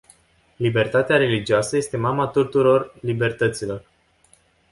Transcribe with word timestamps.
Libertatea 0.55 1.17
religioasă 1.17 1.77
este 1.77 1.97
mama 1.97 2.27
tuturor 2.27 2.95
libertăților. 3.01 3.85